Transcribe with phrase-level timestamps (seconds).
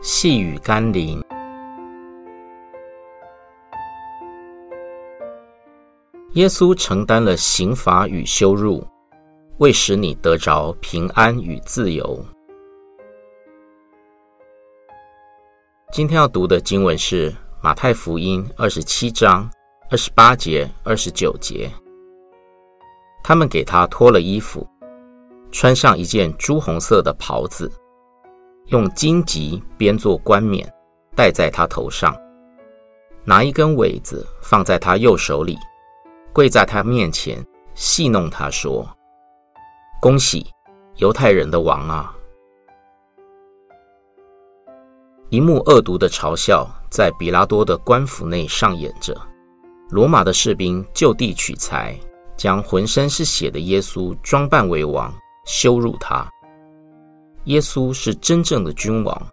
[0.00, 1.20] 细雨甘霖，
[6.34, 8.86] 耶稣承担了刑罚与羞辱，
[9.58, 12.24] 为使你得着平安与自由。
[15.90, 19.50] 今天要读的经文是马太福音二十七章
[19.90, 21.68] 二十八节、二十九节。
[23.24, 24.64] 他们给他脱了衣服，
[25.50, 27.68] 穿上一件朱红色的袍子。
[28.68, 30.70] 用荆棘编作冠冕，
[31.16, 32.14] 戴在他头上，
[33.24, 35.56] 拿一根苇子放在他右手里，
[36.34, 37.42] 跪在他面前
[37.74, 38.86] 戏弄他说
[40.02, 40.46] ：“恭喜，
[40.96, 42.14] 犹太人的王啊！”
[45.30, 49.16] 一幕恶毒的嘲笑在比拉多的官府内上演着。
[49.88, 51.98] 罗马的士兵就地取材，
[52.36, 55.10] 将浑身是血的耶稣装扮为王，
[55.46, 56.30] 羞辱他。
[57.48, 59.26] 耶稣是真正的君王，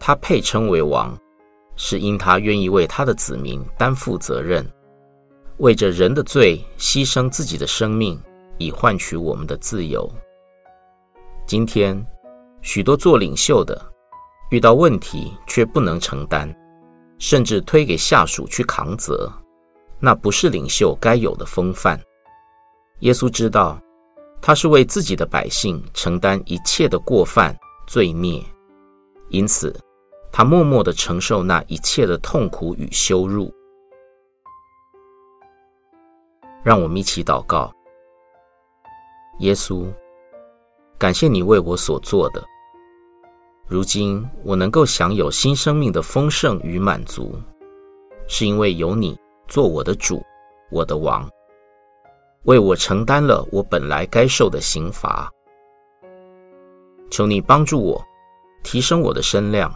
[0.00, 1.14] 他配称为王，
[1.76, 4.66] 是因他愿意为他的子民担负责任，
[5.58, 8.18] 为着人的罪牺牲自己的生命，
[8.56, 10.10] 以换取我们的自由。
[11.46, 12.02] 今天，
[12.62, 13.78] 许多做领袖的
[14.50, 16.50] 遇到问题却不能承担，
[17.18, 19.30] 甚至推给下属去扛责，
[20.00, 22.00] 那不是领袖该有的风范。
[23.00, 23.78] 耶稣知道。
[24.40, 27.56] 他是为自己的百姓承担一切的过犯
[27.86, 28.42] 罪孽，
[29.28, 29.74] 因此
[30.30, 33.52] 他默默的承受那一切的痛苦与羞辱。
[36.62, 37.72] 让我们一起祷告：
[39.40, 39.86] 耶稣，
[40.98, 42.44] 感谢你为我所做的。
[43.68, 47.34] 如今我能够享有新生命的丰盛与满足，
[48.28, 50.22] 是因为有你做我的主，
[50.70, 51.28] 我的王。
[52.46, 55.28] 为我承担了我本来该受的刑罚，
[57.10, 58.00] 求你帮助我，
[58.62, 59.72] 提升我的身量，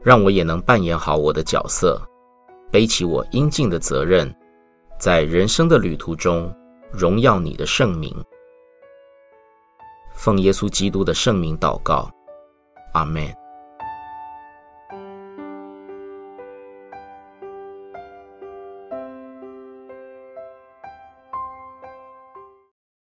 [0.00, 2.00] 让我也能扮演好我的角色，
[2.70, 4.32] 背起我应尽的责任，
[5.00, 6.54] 在人生的旅途中
[6.92, 8.14] 荣耀你的圣名。
[10.14, 12.08] 奉耶稣基督的圣名祷告，
[12.92, 13.37] 阿门。